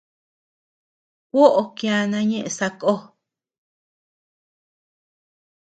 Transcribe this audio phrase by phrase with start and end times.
[1.29, 2.93] Kuoʼo kiana ñeʼe sakó.